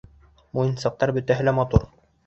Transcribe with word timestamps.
Муйынсаҡтар 0.59 1.15
бөтәһе 1.19 1.49
лә 1.49 1.57
матур. 1.63 1.91